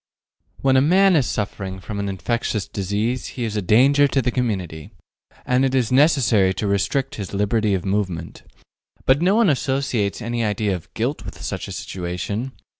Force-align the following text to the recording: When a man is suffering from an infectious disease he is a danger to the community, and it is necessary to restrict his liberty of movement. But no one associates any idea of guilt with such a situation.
When 0.61 0.77
a 0.77 0.81
man 0.81 1.15
is 1.15 1.27
suffering 1.27 1.79
from 1.79 1.99
an 1.99 2.09
infectious 2.09 2.67
disease 2.67 3.27
he 3.37 3.43
is 3.43 3.55
a 3.55 3.61
danger 3.61 4.07
to 4.07 4.19
the 4.19 4.31
community, 4.31 4.89
and 5.45 5.63
it 5.63 5.75
is 5.75 5.91
necessary 5.91 6.55
to 6.55 6.65
restrict 6.65 7.13
his 7.21 7.35
liberty 7.35 7.75
of 7.75 7.85
movement. 7.85 8.41
But 9.05 9.21
no 9.21 9.35
one 9.35 9.47
associates 9.51 10.19
any 10.19 10.43
idea 10.43 10.73
of 10.75 10.91
guilt 10.95 11.23
with 11.23 11.39
such 11.43 11.67
a 11.67 11.71
situation. 11.71 12.53